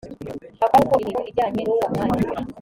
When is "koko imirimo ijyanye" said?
0.89-1.61